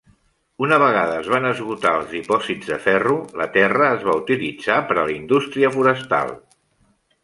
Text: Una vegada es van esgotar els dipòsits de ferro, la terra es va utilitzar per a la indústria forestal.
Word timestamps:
Una 0.67 0.77
vegada 0.83 1.19
es 1.23 1.29
van 1.33 1.45
esgotar 1.49 1.91
els 1.99 2.09
dipòsits 2.15 2.71
de 2.73 2.79
ferro, 2.87 3.21
la 3.43 3.49
terra 3.61 3.93
es 3.99 4.09
va 4.11 4.19
utilitzar 4.27 4.83
per 4.91 4.99
a 4.99 5.01
la 5.11 5.19
indústria 5.23 5.77
forestal. 5.81 6.39